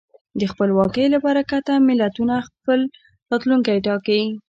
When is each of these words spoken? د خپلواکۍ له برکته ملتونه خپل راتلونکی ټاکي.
د 0.39 0.41
خپلواکۍ 0.51 1.05
له 1.13 1.19
برکته 1.25 1.73
ملتونه 1.87 2.35
خپل 2.47 2.79
راتلونکی 3.29 3.77
ټاکي. 3.85 4.21